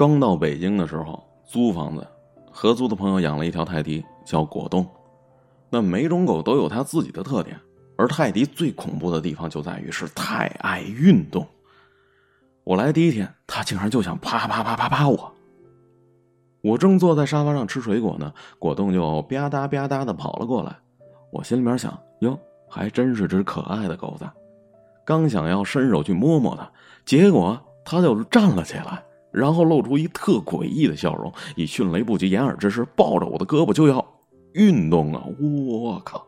[0.00, 2.06] 刚到北京的时候租房子，
[2.50, 4.86] 合租的朋友养了一条泰迪，叫果冻。
[5.68, 7.60] 那每种狗都有它自己的特点，
[7.98, 11.46] 而泰迪最恐怖的地方就在于是太爱运动。
[12.64, 15.30] 我来第一天，它竟然就想啪啪啪啪啪我。
[16.62, 20.74] 我正坐在沙发上吃水果呢，果冻就吧嗒吧嗒的跑了过来。
[21.30, 22.40] 我心里面想：哟，
[22.70, 24.24] 还真是只可爱的狗子。
[25.04, 26.66] 刚想要伸手去摸摸它，
[27.04, 34.04] 结果它就站了起来，然后露出一特诡异的笑容，以迅雷不及掩耳之势抱着我的胳膊就要
[34.54, 35.24] 运动啊！
[35.38, 36.26] 我靠！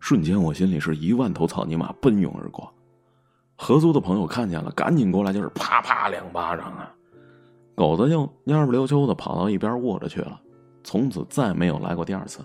[0.00, 2.72] 瞬间我心里是一万头草泥马奔涌而过。
[3.56, 6.92] 合租的朋友看见了，赶紧过来就是啪啪两巴掌啊！
[7.74, 10.40] 狗子就蔫不溜秋的跑到一边卧着去了，
[10.82, 12.40] 从此再没有来过第二次。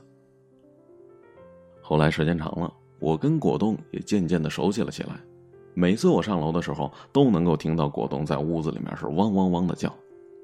[1.81, 5.19] 后来时间长了，我跟果冻也渐渐的熟悉了起来。
[5.75, 9.93] 每次我上楼的时候，都能够听到果冻在屋子里面是汪汪汪的叫，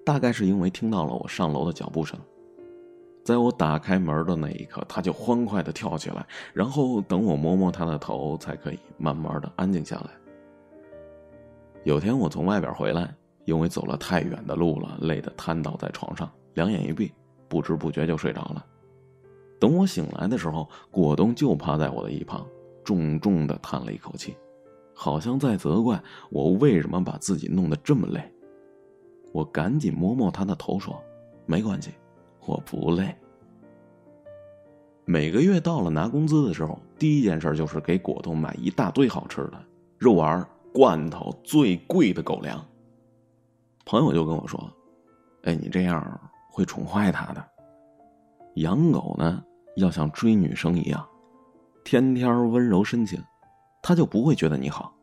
[0.06, 2.20] 大概是因为听到了我上楼的脚步声。
[3.23, 10.12] 在我打开门的那一刻，它就欢快的跳起来，然后等我摸摸它的头，才可以慢慢的安静下来。
[11.84, 13.12] 有天我从外边回来。
[13.45, 17.12] 因为走了太远的路了，累得瘫倒在床上，两眼一闭，
[17.50, 18.64] 不知不觉就睡着了。
[19.60, 22.45] 等我醒来的时候，果冻就趴在我的一旁，
[22.84, 24.38] 重重的叹了一口气，
[25.04, 26.00] 好像在责怪
[26.30, 28.22] 我为什么把自己弄得这么累。
[29.34, 31.02] 我赶紧摸摸他的头，说
[31.48, 31.90] ：“没关系，
[32.46, 33.16] 我不累。”
[35.04, 39.60] 每个月到了拿工资的时候，第一件事就是给果冻买一大堆好吃的，
[39.98, 42.64] 肉丸、罐头、最贵的狗粮。
[43.88, 44.72] 朋友就跟我说
[45.46, 47.44] ：“哎，你这样会宠坏它的。
[48.58, 49.44] 养狗呢，
[49.78, 51.04] 要像追女生一样，
[51.84, 53.20] 天天温柔深情，
[53.82, 54.94] 他就不会觉得你好。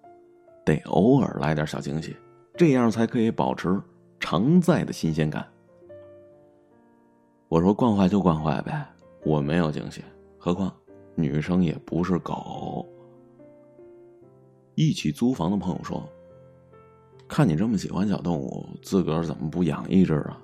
[0.64, 2.16] 得偶尔来点小惊喜，
[2.56, 3.80] 这样才可以保持
[4.20, 5.46] 常在的新鲜感。”
[7.48, 8.86] 我说：“惯坏就惯坏呗，
[9.24, 10.04] 我没有惊喜。
[10.38, 10.70] 何况
[11.14, 12.86] 女生也不是狗。”
[14.76, 16.02] 一起租房的朋友说。
[17.30, 20.42] 看你这么喜欢小动物，自个儿怎么不养一只啊？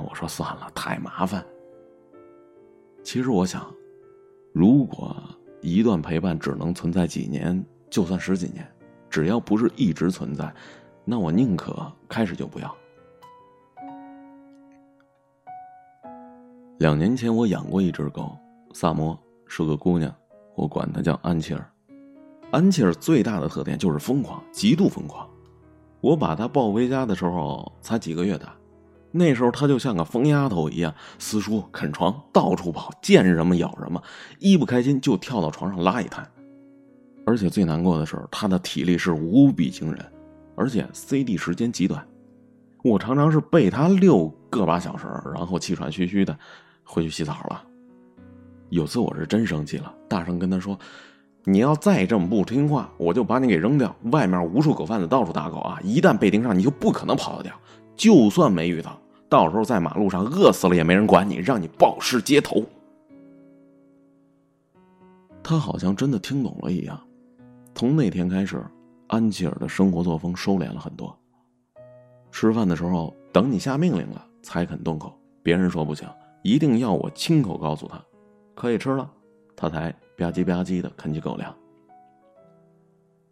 [0.06, 1.42] 我说算了，太麻烦。
[3.02, 3.74] 其实我想，
[4.52, 5.16] 如果
[5.64, 8.70] 一段陪伴只能存在几年，就算十几年，
[9.08, 10.54] 只要不是一直存在，
[11.06, 12.76] 那我宁可开始就不要。
[16.76, 18.36] 两年前我养过一只狗，
[18.74, 20.14] 萨摩是个姑娘，
[20.54, 21.66] 我管她叫安琪儿。
[22.50, 25.26] 安琪儿最大的特点就是疯狂，极度疯狂。
[26.02, 28.54] 我把它抱回家的时候才几个月大，
[29.16, 34.02] 那时候他就像个疯丫头一样撕书、啃床、到处跑，见什么咬什么，
[34.40, 36.28] 一不开心就跳到床上拉一滩。
[37.24, 40.04] 而且最难过的是，他的体力是无比惊人，
[40.56, 42.04] 而且 CD 时间极短，
[42.82, 46.36] 我常常是被他遛个把小时，然后气喘吁吁的
[46.82, 47.62] 回去洗澡了。
[48.70, 50.76] 有次我是真生气了，大声跟他说。
[51.46, 53.94] 你要再这么不听话，我就把你给扔掉。
[54.04, 57.52] 外面无数狗贩子到处打狗啊，一旦被盯上，你就不可能跑得掉。
[57.94, 58.98] 就算没遇到，
[59.34, 62.62] 到时候在马路上饿死了也没人管你，让你暴尸街头。
[65.42, 66.96] 他好像真的听懂了一样。
[67.74, 68.64] 从那天开始，
[69.08, 71.12] 安琪儿的生活作风收敛了很多。
[72.30, 75.12] 吃饭的时候，等你下命令了才肯动口，
[75.42, 76.08] 别人说不行，
[76.44, 78.00] 一定要我亲口告诉他，
[78.54, 79.10] 可以吃了，
[79.56, 79.92] 他才。
[80.16, 81.52] 吧唧吧唧的啃起狗粮。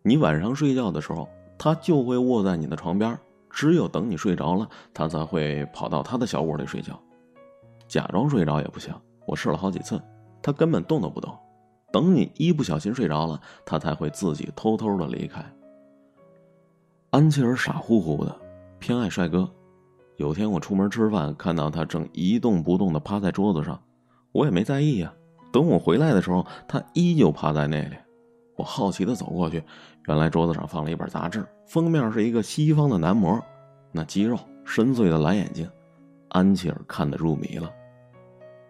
[0.03, 3.17] 你晚上睡觉的时候，他就会卧在你的床边，
[3.53, 6.99] 只有等你睡着了，它才会跑到它的小窝里睡觉。
[7.87, 8.93] 假装睡着也不行，
[9.27, 10.01] 我试了好几次，
[10.43, 11.33] 它根本动都不动。
[11.93, 15.45] 等你一不小心睡着了，它才会自己偷偷的离开。
[17.11, 18.35] 安琪儿傻乎乎的，
[18.79, 19.49] 偏爱帅哥。
[20.17, 23.79] 有天我出门吃饭，看到他正一动不动的趴在桌子上，
[24.33, 25.13] 我也没在意呀。
[25.53, 27.97] 等我回来的时候，他依旧趴在那里。
[28.63, 29.61] 我好奇的走过去，
[30.07, 33.45] 原来桌子上放了一本杂志，封面是一个西方的男模，
[33.91, 35.69] 那肌肉、深邃的蓝眼睛，
[36.29, 37.69] 安琪儿看得入迷了。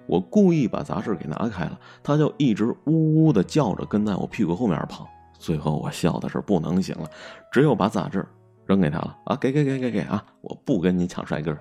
[0.07, 5.07] 我故意把杂志给拿开了，他就一直呜呜的叫着，跟在我屁股后面跑。
[5.39, 7.07] 最后我笑的是不能行了，
[7.53, 8.27] 只有把杂志
[8.65, 9.19] 扔给他了。
[9.27, 10.25] 啊，给给给给给啊！
[10.41, 11.55] 我不跟你抢帅哥。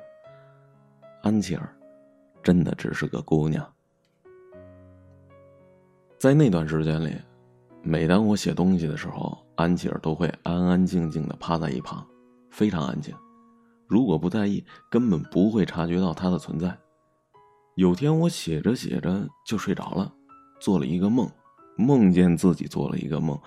[1.21, 1.75] 安琪儿，
[2.41, 3.61] 真的只是个姑娘。
[6.17, 7.13] 在那段时间里，
[7.83, 12.05] 每当我写东西的时候，安琪儿都会安安静静的趴在一旁，
[12.51, 13.13] 非常安静。
[13.87, 16.77] 如果不在意，根本不会察觉到他的存在。
[17.75, 20.13] 有天我写着写着就睡着了，
[20.59, 21.27] 做了一个梦，
[21.75, 23.37] 梦见自己做了一个梦，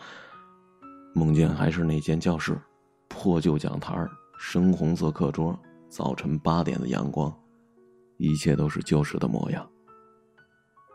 [1.14, 2.60] 梦见还是那间教室，
[3.08, 3.94] 破旧讲台，
[4.38, 5.56] 深红色课桌，
[5.88, 7.32] 早晨八点的阳光，
[8.18, 9.64] 一切都是旧时的模样。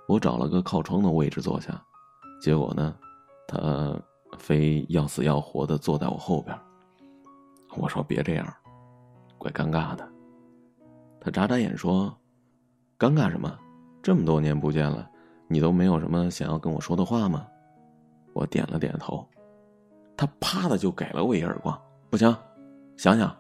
[0.10, 1.82] 我找了个靠窗的位置坐下，
[2.42, 2.96] 结果呢，
[3.52, 4.00] 他
[4.38, 6.56] 非要死要活的坐在我后边。
[7.76, 8.48] 我说别这样，
[9.40, 10.08] 怪尴尬的。
[11.20, 12.16] 他眨眨眼说
[13.00, 13.58] ：“尴尬什么？
[14.04, 15.10] 这么多年不见了，
[15.48, 17.48] 你都没有什么想要跟我说的话吗？”
[18.34, 19.28] 我点了点头。
[20.16, 21.76] 他啪的就给了我一耳光。
[22.12, 22.36] 不行，
[22.98, 23.36] 想想。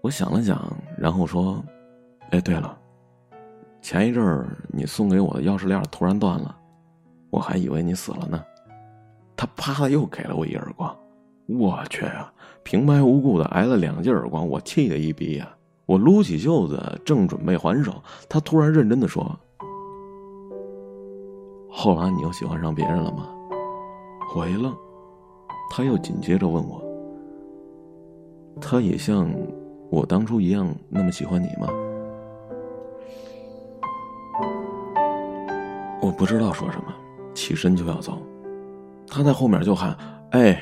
[0.00, 1.62] 我想了想，然后说
[2.30, 2.78] ：“哎，对了，
[3.80, 6.56] 前一阵儿你送给我的钥匙链突然断了，
[7.30, 8.42] 我还以为你死了呢。”
[9.36, 10.96] 他啪的又给了我一耳光。
[11.46, 12.32] 我去啊！
[12.62, 15.48] 平白无故的挨了两记耳光，我气得一逼呀！
[15.86, 17.94] 我撸起袖子正准备还手，
[18.28, 19.24] 他突然认真的说
[21.70, 23.28] ：“后来你又喜欢上别人了吗？”
[24.36, 24.76] 我一愣，
[25.70, 26.82] 他又紧接着问我
[28.60, 29.30] ：“他也像……”
[29.90, 31.66] 我当初一样那么喜欢你吗？
[36.02, 36.92] 我不知道说什么，
[37.38, 38.20] 起身就要走，
[39.06, 39.96] 他在后面就喊
[40.32, 40.60] ：“哎，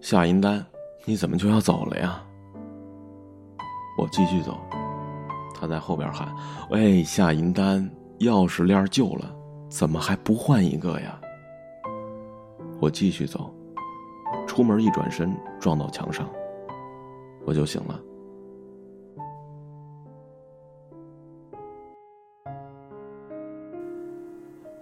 [0.00, 0.66] 夏银丹，
[1.04, 2.20] 你怎么就要走了呀？”
[3.96, 4.58] 我继续走，
[5.54, 6.28] 他在后边喊
[6.70, 7.88] ：“喂，夏银丹，
[8.18, 9.32] 钥匙链旧了，
[9.70, 11.20] 怎么还不换一个呀？”
[12.82, 13.54] 我继续走，
[14.44, 16.28] 出门一转身撞到墙上，
[17.46, 17.96] 我就醒了。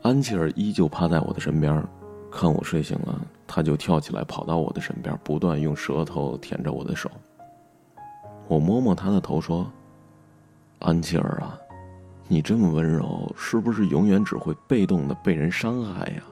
[0.07, 1.85] 安琪儿依旧趴在我的身边，
[2.31, 7.11] 看我睡醒了，他就跳起来跑到我的身边，不断用舌头舔着我的手。
[8.47, 9.69] 我摸摸他的头说
[10.79, 11.59] ：“安琪儿啊，
[12.29, 16.23] 你这么温柔，是不是永远只会被动的被人伤害呀？”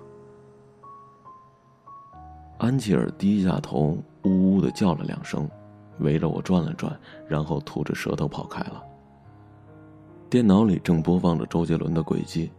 [2.59, 5.51] 安琪儿低下头，呜呜的叫了两声，
[5.99, 8.81] 围着我转了转，然后吐着舌头跑开了。
[10.31, 12.53] 电脑里正播放着周杰伦的轨迹。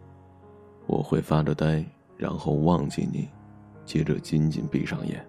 [0.86, 1.84] 我会发着呆，
[2.16, 3.28] 然后忘记你，
[3.84, 5.26] 接着紧紧闭上眼。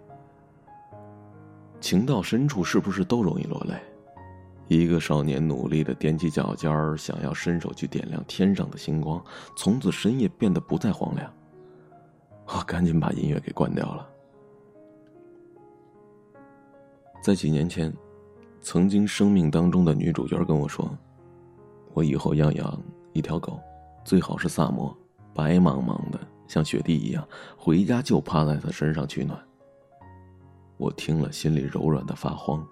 [1.79, 3.75] 情到深处，是不是都容易落泪？
[4.67, 9.23] 一个少年努力的踮起脚尖儿，想要伸手去点亮天上的星光，
[9.55, 11.33] 从此深夜变得不再荒凉。
[12.45, 14.07] 我赶紧把音乐给关掉了。
[17.21, 17.93] 在几年前，
[18.61, 20.89] 曾经生命当中的女主角跟我说
[21.93, 22.81] ：“我以后要养
[23.13, 23.59] 一条狗，
[24.03, 24.95] 最好是萨摩。”
[25.37, 27.23] 白茫茫的，像雪地一样，
[27.55, 29.39] 回家就趴在他身上取暖。
[30.77, 32.65] 我听了，心里柔软的发慌。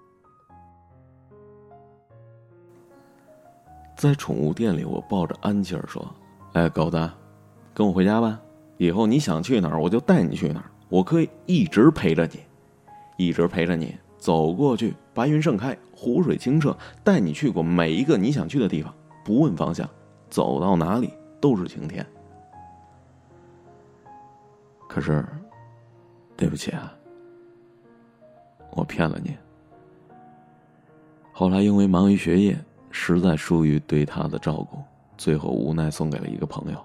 [3.95, 6.03] 在宠物店里，我抱着安琪儿说
[6.53, 7.07] ：“哎，狗子，
[7.71, 8.41] 跟我回家吧。
[8.77, 10.71] 以后你想去哪儿，我就带你去哪儿。
[10.89, 12.39] 我可以一直陪着你，
[13.15, 14.95] 一直陪着你走过去。
[15.13, 18.91] 白云盛开，湖水清澈，带你去过每一个你想去的地方，
[19.23, 19.87] 不问方向，
[20.31, 22.03] 走到哪里都是晴天。”
[24.95, 25.25] 可是，
[26.37, 26.95] 对不起啊，
[28.71, 29.35] 我骗了你。
[31.33, 32.57] 后来因为忙于学业，
[32.91, 34.81] 实在疏于对他的照顾，
[35.17, 36.81] 最后无奈送给了一个朋友。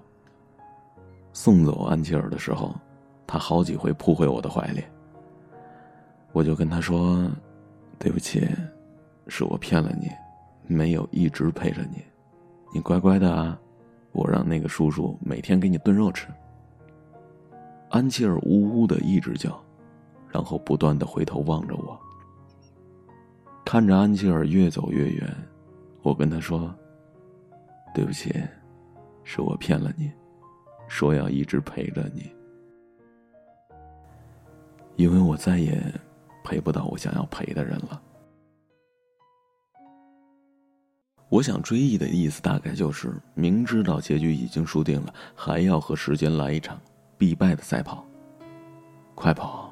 [1.32, 2.74] 送走安琪儿的时候，
[3.28, 4.82] 他好几回扑回我的怀里。
[6.32, 7.30] 我就跟他说
[7.96, 8.44] ：“对不起，
[9.28, 10.08] 是我骗了你，
[10.66, 12.02] 没有一直陪着你，
[12.74, 13.56] 你乖乖的啊，
[14.10, 16.26] 我让那个叔叔每天给你炖肉吃。”
[17.90, 19.60] 安琪儿呜呜的一直叫，
[20.28, 21.98] 然后不断的回头望着我。
[23.64, 25.36] 看着安琪儿越走越远，
[26.02, 26.72] 我跟他说
[27.92, 28.32] ：“对不起，
[29.24, 30.08] 是我骗了你，
[30.86, 32.30] 说要一直陪着你，
[34.94, 35.82] 因为我再也
[36.44, 38.00] 陪不到我想要陪的人了。”
[41.28, 46.80] 我想追忆的意思大概就是：明知道结局已经输定了，还要和时间来一场。
[47.20, 48.02] 必败的赛跑，
[49.14, 49.70] 快跑！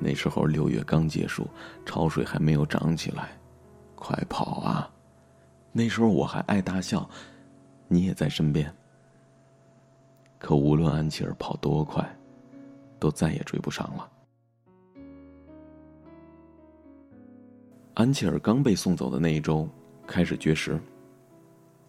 [0.00, 1.46] 那时候六月刚结束，
[1.86, 3.28] 潮水还没有涨起来，
[3.94, 4.90] 快跑啊！
[5.70, 7.08] 那时候我还爱大笑，
[7.86, 8.74] 你也在身边。
[10.36, 12.04] 可无论安琪儿跑多快，
[12.98, 14.10] 都再也追不上了。
[17.94, 19.68] 安琪儿刚被送走的那一周，
[20.08, 20.76] 开始绝食。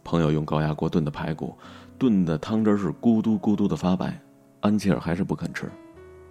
[0.03, 1.57] 朋友用高压锅炖的排骨，
[1.97, 4.15] 炖的汤汁是咕嘟咕嘟的发白。
[4.61, 5.71] 安琪儿还是不肯吃，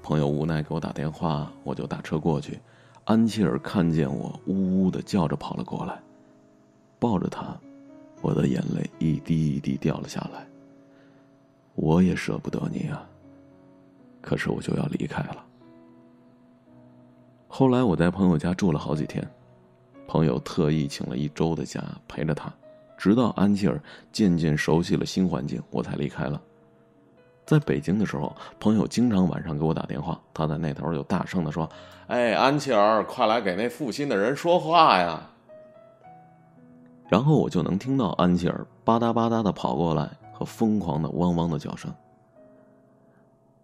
[0.03, 2.61] 朋友无奈给我打电话，我就打车过去。
[3.05, 5.99] 安琪儿看见我，呜呜的叫着跑了过来，
[6.99, 7.59] 抱着她，
[8.21, 10.47] 我的眼泪一滴一滴掉了下来。
[11.75, 13.09] 我也舍不得你啊，
[14.21, 15.45] 可是我就要离开了。
[17.47, 19.27] 后来我在朋友家住了好几天，
[20.07, 22.53] 朋友特意请了一周的假陪着他，
[22.99, 23.81] 直到安琪儿
[24.13, 26.43] 渐渐熟悉了新环境，我才离开了。
[27.49, 31.67] 在北京的时候，朋友经常晚上给我打电话，他在那头就大声的说
[32.09, 35.19] ：“哎，安琪儿，快来给那负心的人说话呀！”
[37.09, 41.91] 然后我就能听到安琪儿吧嗒吧嗒的跑过来和疯狂的汪汪的叫声。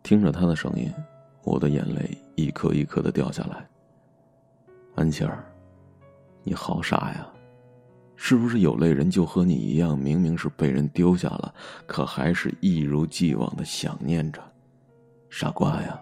[0.02, 0.90] 听着他的声音，
[1.42, 3.68] 我的眼泪一颗一颗的掉下来。
[4.94, 5.44] 安琪儿，
[6.42, 7.26] 你好傻呀！
[8.16, 11.54] 是不是有类人就和你一样，明明是被人丢下了，
[11.86, 14.42] 可还是一如既往的想念着？
[15.28, 16.00] 傻瓜呀！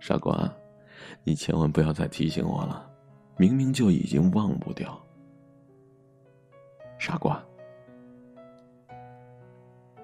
[0.00, 0.50] 傻瓜，
[1.22, 2.90] 你千万不要再提醒我了，
[3.36, 4.98] 明明就已经忘不掉。
[6.98, 7.44] 傻瓜，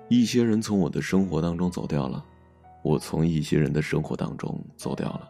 [0.09, 2.25] 一些人从我的生活当中走掉了，
[2.83, 5.29] 我从一些人的生活当中走掉了，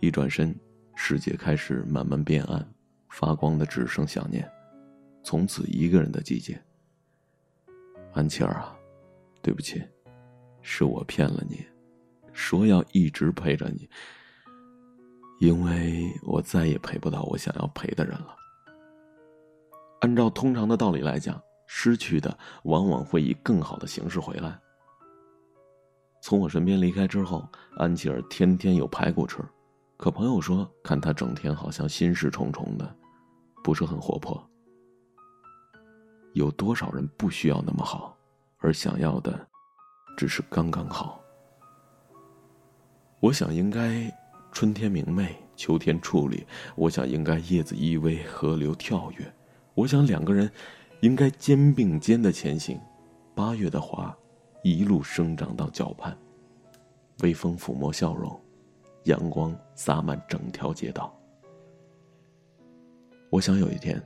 [0.00, 0.54] 一转身，
[0.96, 2.71] 世界开始慢慢变暗。
[3.12, 4.50] 发光的只剩想念，
[5.22, 6.58] 从此一个人的季节。
[8.14, 8.74] 安琪儿啊，
[9.42, 9.82] 对不起，
[10.62, 11.62] 是我骗了你，
[12.32, 13.86] 说要一直陪着你，
[15.40, 18.34] 因为我再也陪不到我想要陪的人了。
[20.00, 24.58] 按照通常的道理来讲，失去的往往会以更好的形式回来。
[26.22, 29.44] 从我身边离开之后，安琪儿天天有排骨吃，
[29.98, 32.96] 可朋友说，看她整天好像心事重重的。
[33.62, 34.42] 不是很活泼。
[36.34, 38.16] 有多少人不需要那么好，
[38.58, 39.48] 而想要的
[40.16, 41.20] 只是刚刚好？
[43.20, 44.10] 我想应该
[44.50, 49.26] 春天明媚，秋天矗立；我想应该叶子依偎，河流跳跃；
[49.74, 50.50] 我想两个人
[51.02, 52.80] 应该肩并肩的前行。
[53.34, 54.14] 八月的花
[54.62, 56.16] 一路生长到脚畔，
[57.22, 58.40] 微风抚摸笑容，
[59.04, 61.14] 阳光洒满整条街道。
[63.32, 63.98] 我想有一天，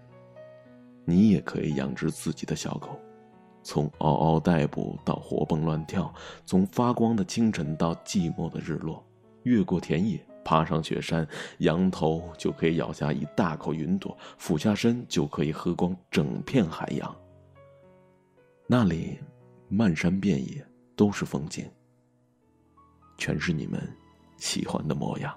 [1.04, 2.96] 你也可以养只自己的小狗，
[3.64, 6.14] 从嗷嗷待哺到活蹦乱跳，
[6.44, 9.04] 从发光的清晨到寂寞的日落，
[9.42, 11.26] 越过田野，爬上雪山，
[11.58, 17.16] 仰头就可以咬下一大口云朵，俯下身就可以喝光整片海洋。
[18.68, 19.18] 那里，
[19.68, 20.64] 漫山遍野
[20.94, 21.68] 都是风景，
[23.18, 23.80] 全是你们
[24.36, 25.36] 喜欢的模样。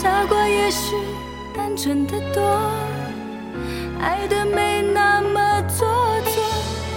[0.00, 0.94] 傻瓜也许
[1.56, 2.40] 单纯的多，
[4.00, 5.88] 爱的没那么做
[6.22, 6.44] 作，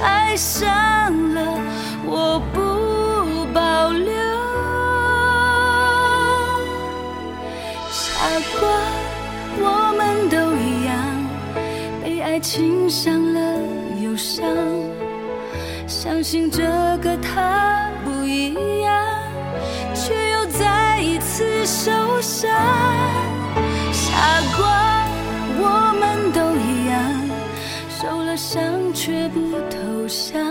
[0.03, 0.61] 爱上
[1.33, 1.41] 了
[2.05, 4.13] 我不保留。
[7.89, 8.21] 傻
[8.59, 8.69] 瓜，
[9.57, 10.95] 我们都一样，
[12.03, 13.39] 被爱情伤了
[13.99, 14.45] 忧伤，
[15.87, 16.61] 相信这
[17.01, 18.53] 个他不一
[18.83, 18.93] 样，
[19.95, 21.91] 却又再一次受
[22.21, 22.90] 伤。
[28.53, 28.61] 想
[28.93, 29.39] 却不
[29.69, 30.45] 投降，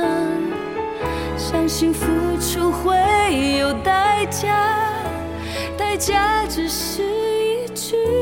[1.37, 2.07] 相信付
[2.40, 2.97] 出会
[3.59, 4.88] 有代价，
[5.76, 8.20] 代价只是一句。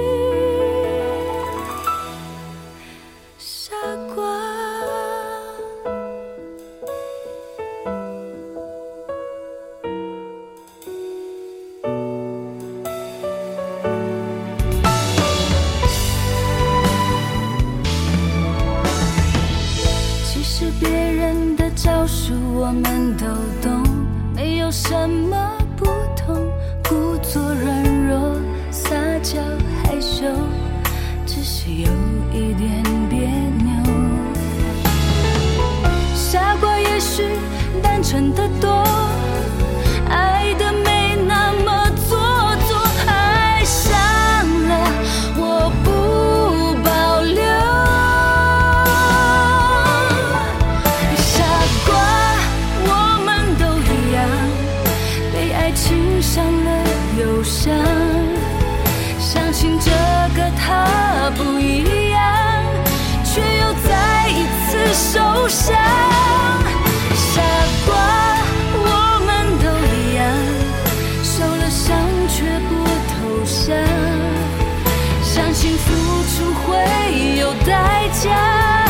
[75.85, 75.89] 付
[76.25, 78.85] 出会有代价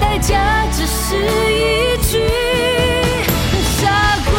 [0.00, 2.18] 代价只是一句
[3.78, 3.88] 傻
[4.26, 4.32] 瓜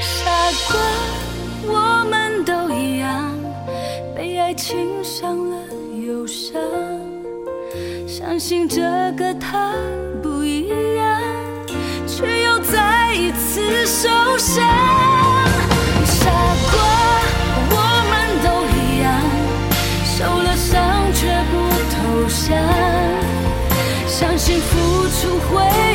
[0.00, 0.10] 傻
[0.70, 0.74] 瓜
[1.66, 3.34] 我们都一样
[4.14, 5.71] 被爱情伤了。
[6.12, 6.60] 忧伤
[8.06, 8.82] 相信这
[9.16, 9.72] 个他
[10.22, 11.22] 不一样
[12.06, 14.62] 却又再一次受伤。
[16.04, 16.30] 傻
[16.70, 16.74] 瓜
[17.70, 17.76] 我
[18.10, 18.12] 们
[18.44, 19.08] 都一样
[20.04, 21.54] 受了伤却不
[21.94, 21.96] 投
[22.28, 22.42] 降。
[24.06, 25.91] 相信付出会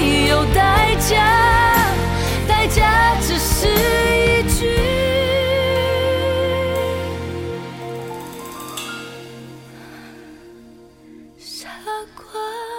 [11.83, 12.76] 傻瓜。